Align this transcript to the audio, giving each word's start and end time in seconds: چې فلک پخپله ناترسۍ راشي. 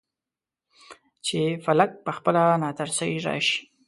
چې 1.25 1.39
فلک 1.63 1.91
پخپله 2.05 2.43
ناترسۍ 2.63 3.13
راشي. 3.25 3.57